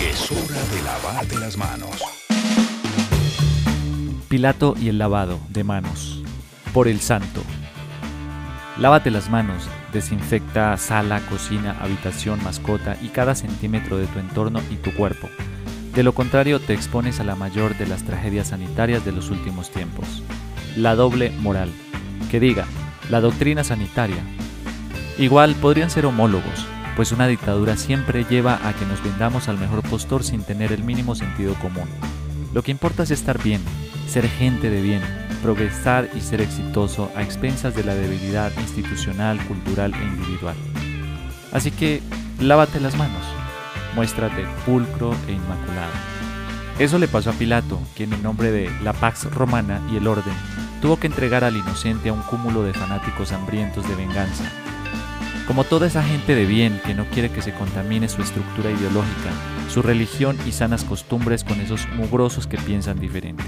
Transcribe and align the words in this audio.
Es 0.00 0.32
hora 0.32 0.62
de 0.72 0.82
lavarte 0.82 1.38
las 1.38 1.58
manos. 1.58 1.90
Pilato 4.28 4.74
y 4.80 4.88
el 4.88 4.96
lavado 4.96 5.38
de 5.50 5.62
manos. 5.62 6.22
Por 6.72 6.88
el 6.88 7.00
santo. 7.00 7.42
Lávate 8.78 9.10
las 9.10 9.28
manos, 9.28 9.68
desinfecta 9.92 10.74
sala, 10.78 11.20
cocina, 11.28 11.76
habitación, 11.82 12.42
mascota 12.42 12.96
y 13.02 13.08
cada 13.08 13.34
centímetro 13.34 13.98
de 13.98 14.06
tu 14.06 14.18
entorno 14.18 14.62
y 14.70 14.76
tu 14.76 14.90
cuerpo. 14.94 15.28
De 15.94 16.02
lo 16.02 16.14
contrario, 16.14 16.60
te 16.60 16.72
expones 16.72 17.20
a 17.20 17.24
la 17.24 17.36
mayor 17.36 17.76
de 17.76 17.86
las 17.86 18.02
tragedias 18.02 18.48
sanitarias 18.48 19.04
de 19.04 19.12
los 19.12 19.28
últimos 19.28 19.70
tiempos. 19.70 20.22
La 20.76 20.94
doble 20.94 21.30
moral. 21.40 21.70
Que 22.30 22.40
diga, 22.40 22.64
la 23.10 23.20
doctrina 23.20 23.64
sanitaria. 23.64 24.24
Igual 25.18 25.56
podrían 25.56 25.90
ser 25.90 26.06
homólogos, 26.06 26.66
pues 27.00 27.12
una 27.12 27.26
dictadura 27.26 27.78
siempre 27.78 28.26
lleva 28.28 28.60
a 28.62 28.74
que 28.74 28.84
nos 28.84 29.02
vendamos 29.02 29.48
al 29.48 29.56
mejor 29.56 29.80
postor 29.80 30.22
sin 30.22 30.42
tener 30.42 30.70
el 30.70 30.84
mínimo 30.84 31.14
sentido 31.14 31.54
común. 31.54 31.88
Lo 32.52 32.62
que 32.62 32.72
importa 32.72 33.04
es 33.04 33.10
estar 33.10 33.42
bien, 33.42 33.62
ser 34.06 34.28
gente 34.28 34.68
de 34.68 34.82
bien, 34.82 35.00
progresar 35.42 36.10
y 36.14 36.20
ser 36.20 36.42
exitoso 36.42 37.10
a 37.16 37.22
expensas 37.22 37.74
de 37.74 37.84
la 37.84 37.94
debilidad 37.94 38.52
institucional, 38.58 39.38
cultural 39.46 39.94
e 39.94 40.04
individual. 40.04 40.56
Así 41.52 41.70
que, 41.70 42.02
lávate 42.38 42.80
las 42.80 42.98
manos, 42.98 43.22
muéstrate 43.94 44.46
pulcro 44.66 45.14
e 45.26 45.32
inmaculado. 45.32 45.94
Eso 46.78 46.98
le 46.98 47.08
pasó 47.08 47.30
a 47.30 47.32
Pilato, 47.32 47.80
quien 47.96 48.12
en 48.12 48.22
nombre 48.22 48.50
de 48.50 48.70
la 48.82 48.92
Pax 48.92 49.24
Romana 49.32 49.80
y 49.90 49.96
el 49.96 50.06
orden, 50.06 50.34
tuvo 50.82 51.00
que 51.00 51.06
entregar 51.06 51.44
al 51.44 51.56
inocente 51.56 52.10
a 52.10 52.12
un 52.12 52.20
cúmulo 52.20 52.62
de 52.62 52.74
fanáticos 52.74 53.32
hambrientos 53.32 53.88
de 53.88 53.94
venganza. 53.94 54.44
Como 55.50 55.64
toda 55.64 55.88
esa 55.88 56.04
gente 56.04 56.36
de 56.36 56.46
bien 56.46 56.80
que 56.86 56.94
no 56.94 57.06
quiere 57.06 57.28
que 57.28 57.42
se 57.42 57.52
contamine 57.52 58.08
su 58.08 58.22
estructura 58.22 58.70
ideológica, 58.70 59.32
su 59.68 59.82
religión 59.82 60.38
y 60.46 60.52
sanas 60.52 60.84
costumbres 60.84 61.42
con 61.42 61.60
esos 61.60 61.88
mugrosos 61.96 62.46
que 62.46 62.56
piensan 62.56 63.00
diferente. 63.00 63.42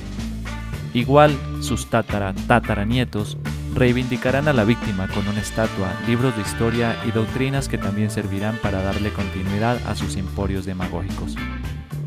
Igual 0.94 1.38
sus 1.60 1.90
tatara 1.90 2.34
tataranietos 2.48 3.38
reivindicarán 3.72 4.48
a 4.48 4.52
la 4.52 4.64
víctima 4.64 5.06
con 5.06 5.28
una 5.28 5.38
estatua, 5.38 5.94
libros 6.08 6.34
de 6.34 6.42
historia 6.42 6.96
y 7.06 7.12
doctrinas 7.12 7.68
que 7.68 7.78
también 7.78 8.10
servirán 8.10 8.56
para 8.60 8.82
darle 8.82 9.12
continuidad 9.12 9.78
a 9.86 9.94
sus 9.94 10.16
emporios 10.16 10.66
demagógicos. 10.66 11.36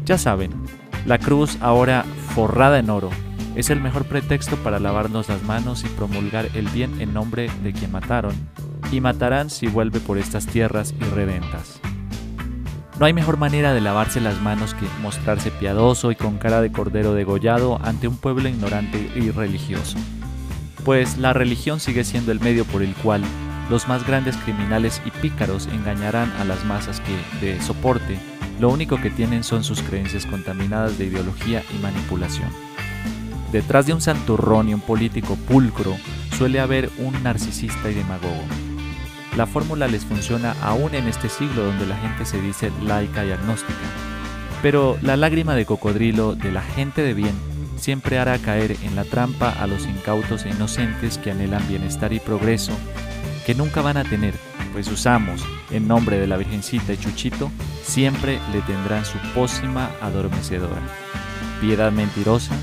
Ya 0.03 0.17
saben, 0.17 0.51
la 1.05 1.19
cruz 1.19 1.57
ahora 1.61 2.03
forrada 2.35 2.79
en 2.79 2.89
oro 2.89 3.11
es 3.55 3.69
el 3.69 3.79
mejor 3.79 4.03
pretexto 4.03 4.57
para 4.57 4.81
lavarnos 4.81 5.29
las 5.29 5.41
manos 5.43 5.85
y 5.85 5.87
promulgar 5.87 6.49
el 6.53 6.67
bien 6.67 6.99
en 6.99 7.13
nombre 7.13 7.49
de 7.63 7.71
quien 7.71 7.93
mataron, 7.93 8.35
y 8.91 9.01
matarán 9.01 9.49
si 9.49 9.67
vuelve 9.67 9.99
por 9.99 10.17
estas 10.17 10.45
tierras 10.45 10.93
irredentas. 10.99 11.79
No 12.99 13.05
hay 13.05 13.13
mejor 13.13 13.37
manera 13.37 13.73
de 13.73 13.81
lavarse 13.81 14.21
las 14.21 14.41
manos 14.41 14.73
que 14.73 14.85
mostrarse 15.01 15.51
piadoso 15.51 16.11
y 16.11 16.15
con 16.15 16.37
cara 16.37 16.61
de 16.61 16.71
cordero 16.71 17.13
degollado 17.13 17.77
ante 17.83 18.07
un 18.07 18.15
pueblo 18.15 18.47
ignorante 18.47 19.11
y 19.15 19.31
religioso. 19.31 19.97
Pues 20.85 21.17
la 21.17 21.33
religión 21.33 21.81
sigue 21.81 22.05
siendo 22.05 22.31
el 22.31 22.39
medio 22.39 22.63
por 22.63 22.81
el 22.81 22.93
cual 22.95 23.21
los 23.69 23.89
más 23.89 24.07
grandes 24.07 24.37
criminales 24.37 25.01
y 25.05 25.11
pícaros 25.11 25.67
engañarán 25.67 26.31
a 26.39 26.45
las 26.45 26.63
masas 26.63 27.01
que, 27.01 27.45
de 27.45 27.61
soporte, 27.61 28.17
lo 28.61 28.69
único 28.69 29.01
que 29.01 29.09
tienen 29.09 29.43
son 29.43 29.65
sus 29.65 29.81
creencias 29.81 30.25
contaminadas 30.25 30.97
de 30.97 31.05
ideología 31.05 31.63
y 31.75 31.81
manipulación. 31.81 32.49
Detrás 33.51 33.87
de 33.87 33.93
un 33.93 34.01
santurrón 34.01 34.69
y 34.69 34.73
un 34.73 34.81
político 34.81 35.35
pulcro 35.35 35.97
suele 36.37 36.61
haber 36.61 36.89
un 36.99 37.21
narcisista 37.23 37.89
y 37.89 37.95
demagogo 37.95 38.43
la 39.35 39.45
fórmula 39.45 39.87
les 39.87 40.05
funciona 40.05 40.55
aún 40.61 40.95
en 40.95 41.07
este 41.07 41.29
siglo 41.29 41.63
donde 41.63 41.85
la 41.85 41.97
gente 41.97 42.25
se 42.25 42.39
dice 42.39 42.71
laica 42.83 43.25
y 43.25 43.31
agnóstica. 43.31 43.73
Pero 44.61 44.97
la 45.01 45.17
lágrima 45.17 45.55
de 45.55 45.65
cocodrilo 45.65 46.35
de 46.35 46.51
la 46.51 46.61
gente 46.61 47.01
de 47.01 47.13
bien 47.13 47.35
siempre 47.77 48.17
hará 48.17 48.37
caer 48.39 48.77
en 48.83 48.95
la 48.95 49.03
trampa 49.03 49.49
a 49.49 49.67
los 49.67 49.85
incautos 49.85 50.45
e 50.45 50.49
inocentes 50.49 51.17
que 51.17 51.31
anhelan 51.31 51.67
bienestar 51.67 52.13
y 52.13 52.19
progreso, 52.19 52.71
que 53.45 53.53
nunca 53.53 53.81
van 53.81 53.97
a 53.97 54.03
tener, 54.03 54.33
pues 54.73 54.87
usamos, 54.87 55.45
en 55.69 55.87
nombre 55.87 56.17
de 56.17 56.27
la 56.27 56.37
Virgencita 56.37 56.93
y 56.93 56.97
Chuchito, 56.97 57.51
siempre 57.83 58.39
le 58.53 58.61
tendrán 58.61 59.05
su 59.05 59.17
pócima 59.33 59.91
adormecedora. 60.01 60.81
Piedad 61.61 61.91
mentirosa, 61.91 62.55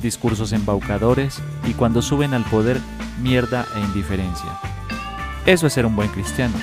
discursos 0.00 0.52
embaucadores 0.52 1.42
y 1.66 1.74
cuando 1.74 2.00
suben 2.00 2.34
al 2.34 2.44
poder, 2.44 2.80
mierda 3.20 3.66
e 3.76 3.80
indiferencia. 3.80 4.58
Eso 5.46 5.66
es 5.66 5.72
ser 5.72 5.86
un 5.86 5.96
buen 5.96 6.08
cristiano, 6.08 6.54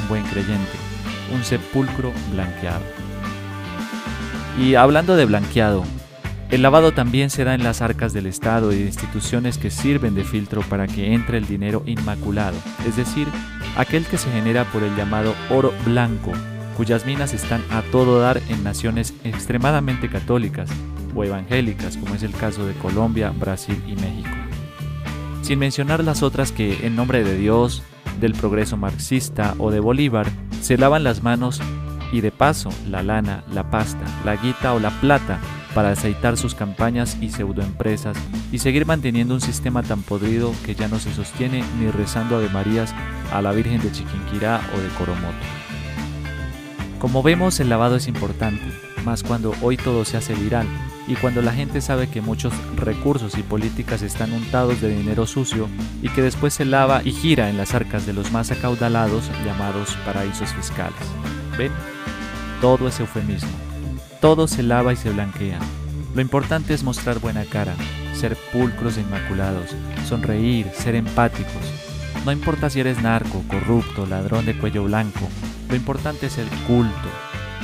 un 0.00 0.08
buen 0.08 0.22
creyente, 0.24 0.76
un 1.34 1.42
sepulcro 1.44 2.12
blanqueado. 2.32 2.82
Y 4.58 4.74
hablando 4.74 5.16
de 5.16 5.24
blanqueado, 5.24 5.84
el 6.50 6.62
lavado 6.62 6.92
también 6.92 7.30
se 7.30 7.44
da 7.44 7.54
en 7.54 7.62
las 7.62 7.82
arcas 7.82 8.12
del 8.12 8.26
Estado 8.26 8.72
y 8.72 8.76
de 8.76 8.86
instituciones 8.86 9.58
que 9.58 9.70
sirven 9.70 10.14
de 10.14 10.24
filtro 10.24 10.62
para 10.62 10.86
que 10.86 11.12
entre 11.12 11.38
el 11.38 11.46
dinero 11.46 11.82
inmaculado, 11.86 12.56
es 12.86 12.96
decir, 12.96 13.28
aquel 13.76 14.04
que 14.06 14.18
se 14.18 14.30
genera 14.30 14.64
por 14.64 14.82
el 14.82 14.96
llamado 14.96 15.34
oro 15.50 15.72
blanco, 15.84 16.32
cuyas 16.76 17.04
minas 17.04 17.34
están 17.34 17.62
a 17.70 17.82
todo 17.82 18.20
dar 18.20 18.40
en 18.48 18.64
naciones 18.64 19.12
extremadamente 19.24 20.08
católicas 20.08 20.70
o 21.14 21.24
evangélicas, 21.24 21.96
como 21.96 22.14
es 22.14 22.22
el 22.22 22.32
caso 22.32 22.66
de 22.66 22.74
Colombia, 22.74 23.30
Brasil 23.30 23.82
y 23.86 23.94
México. 23.96 24.30
Sin 25.42 25.58
mencionar 25.58 26.02
las 26.02 26.22
otras 26.22 26.52
que, 26.52 26.86
en 26.86 26.96
nombre 26.96 27.24
de 27.24 27.36
Dios, 27.36 27.82
del 28.20 28.32
progreso 28.32 28.76
marxista 28.76 29.54
o 29.58 29.70
de 29.70 29.80
Bolívar, 29.80 30.26
se 30.60 30.76
lavan 30.76 31.04
las 31.04 31.22
manos 31.22 31.60
y 32.12 32.20
de 32.20 32.30
paso 32.30 32.70
la 32.88 33.02
lana, 33.02 33.44
la 33.52 33.70
pasta, 33.70 34.04
la 34.24 34.36
guita 34.36 34.74
o 34.74 34.80
la 34.80 34.90
plata 35.00 35.38
para 35.74 35.90
aceitar 35.90 36.36
sus 36.36 36.54
campañas 36.54 37.18
y 37.20 37.30
pseudoempresas 37.30 38.16
y 38.50 38.58
seguir 38.58 38.86
manteniendo 38.86 39.34
un 39.34 39.40
sistema 39.40 39.82
tan 39.82 40.02
podrido 40.02 40.52
que 40.64 40.74
ya 40.74 40.88
no 40.88 40.98
se 40.98 41.12
sostiene 41.12 41.62
ni 41.78 41.90
rezando 41.90 42.36
Ave 42.36 42.48
Marías 42.48 42.94
a 43.32 43.42
la 43.42 43.52
Virgen 43.52 43.80
de 43.82 43.92
Chiquinquirá 43.92 44.60
o 44.74 44.80
de 44.80 44.88
Coromoto. 44.98 45.67
Como 46.98 47.22
vemos, 47.22 47.60
el 47.60 47.68
lavado 47.68 47.94
es 47.94 48.08
importante, 48.08 48.64
más 49.04 49.22
cuando 49.22 49.54
hoy 49.62 49.76
todo 49.76 50.04
se 50.04 50.16
hace 50.16 50.34
viral 50.34 50.66
y 51.06 51.14
cuando 51.14 51.42
la 51.42 51.52
gente 51.52 51.80
sabe 51.80 52.10
que 52.10 52.20
muchos 52.20 52.52
recursos 52.74 53.38
y 53.38 53.42
políticas 53.44 54.02
están 54.02 54.32
untados 54.32 54.80
de 54.80 54.88
dinero 54.88 55.24
sucio 55.24 55.68
y 56.02 56.08
que 56.08 56.22
después 56.22 56.54
se 56.54 56.64
lava 56.64 57.02
y 57.04 57.12
gira 57.12 57.50
en 57.50 57.56
las 57.56 57.72
arcas 57.72 58.04
de 58.04 58.14
los 58.14 58.32
más 58.32 58.50
acaudalados 58.50 59.30
llamados 59.44 59.96
paraísos 60.04 60.52
fiscales. 60.52 60.98
¿Ven? 61.56 61.70
Todo 62.60 62.88
es 62.88 62.98
eufemismo. 62.98 63.48
Todo 64.20 64.48
se 64.48 64.64
lava 64.64 64.92
y 64.92 64.96
se 64.96 65.10
blanquea. 65.10 65.60
Lo 66.16 66.20
importante 66.20 66.74
es 66.74 66.82
mostrar 66.82 67.20
buena 67.20 67.44
cara, 67.44 67.76
ser 68.12 68.36
pulcros 68.52 68.96
e 68.96 69.02
inmaculados, 69.02 69.70
sonreír, 70.08 70.68
ser 70.74 70.96
empáticos. 70.96 71.87
No 72.24 72.32
importa 72.32 72.70
si 72.70 72.80
eres 72.80 73.02
narco, 73.02 73.42
corrupto, 73.48 74.06
ladrón 74.06 74.44
de 74.46 74.56
cuello 74.58 74.84
blanco, 74.84 75.28
lo 75.68 75.76
importante 75.76 76.26
es 76.26 76.38
el 76.38 76.48
culto, 76.66 77.08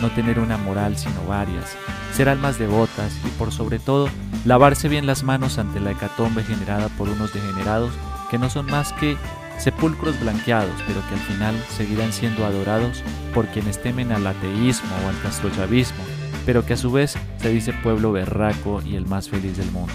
no 0.00 0.10
tener 0.10 0.38
una 0.38 0.56
moral 0.56 0.96
sino 0.96 1.24
varias, 1.26 1.76
ser 2.14 2.28
almas 2.28 2.58
devotas 2.58 3.12
y 3.24 3.28
por 3.38 3.52
sobre 3.52 3.78
todo 3.78 4.08
lavarse 4.44 4.88
bien 4.88 5.06
las 5.06 5.22
manos 5.22 5.58
ante 5.58 5.80
la 5.80 5.92
hecatombe 5.92 6.44
generada 6.44 6.88
por 6.90 7.08
unos 7.08 7.32
degenerados 7.32 7.92
que 8.30 8.38
no 8.38 8.50
son 8.50 8.66
más 8.66 8.92
que 8.94 9.16
sepulcros 9.58 10.18
blanqueados, 10.20 10.74
pero 10.86 11.00
que 11.08 11.14
al 11.14 11.20
final 11.20 11.54
seguirán 11.76 12.12
siendo 12.12 12.44
adorados 12.44 13.02
por 13.32 13.46
quienes 13.46 13.80
temen 13.80 14.12
al 14.12 14.26
ateísmo 14.26 14.90
o 15.04 15.08
al 15.08 15.20
castrochavismo, 15.22 16.02
pero 16.44 16.66
que 16.66 16.74
a 16.74 16.76
su 16.76 16.90
vez 16.90 17.14
se 17.38 17.50
dice 17.50 17.72
pueblo 17.72 18.12
berraco 18.12 18.82
y 18.84 18.96
el 18.96 19.06
más 19.06 19.28
feliz 19.28 19.56
del 19.56 19.70
mundo. 19.70 19.94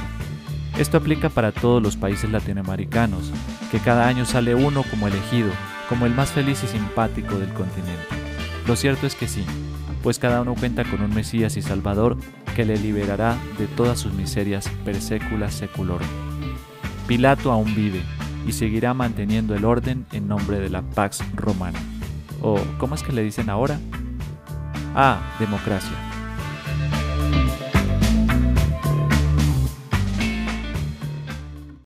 Esto 0.80 0.96
aplica 0.96 1.28
para 1.28 1.52
todos 1.52 1.84
los 1.84 1.98
países 1.98 2.32
latinoamericanos, 2.32 3.34
que 3.70 3.80
cada 3.80 4.08
año 4.08 4.24
sale 4.24 4.56
uno 4.56 4.84
como 4.90 5.10
elegido, 5.10 5.50
como 5.90 6.06
el 6.06 6.14
más 6.16 6.32
feliz 6.32 6.64
y 6.64 6.68
simpático 6.68 7.38
del 7.38 7.54
continente. 7.54 8.08
Lo 8.66 8.78
cierto 8.78 9.06
es 9.06 9.14
que 9.14 9.28
sí, 9.28 9.44
pues 10.02 10.20
cada 10.20 10.40
uno 10.40 10.56
cuenta 10.56 10.86
con 10.86 11.02
un 11.02 11.14
Mesías 11.14 11.58
y 11.58 11.62
Salvador 11.62 12.16
que 12.56 12.64
le 12.64 12.78
liberará 12.78 13.36
de 13.58 13.68
todas 13.68 14.00
sus 14.00 14.14
miserias 14.14 14.70
per 14.86 15.02
secula 15.02 15.52
seculorum. 15.52 16.08
Pilato 17.08 17.52
aún 17.52 17.76
vive 17.76 18.02
y 18.48 18.54
seguirá 18.54 18.94
manteniendo 18.94 19.56
el 19.56 19.66
orden 19.66 20.06
en 20.14 20.30
nombre 20.30 20.62
de 20.62 20.70
la 20.70 20.82
Pax 20.82 21.22
Romana. 21.36 21.80
O, 22.42 22.58
¿cómo 22.78 22.96
es 22.96 23.04
que 23.04 23.12
le 23.12 23.24
dicen 23.24 23.50
ahora? 23.50 23.78
Ah, 24.96 25.36
democracia. 25.40 26.19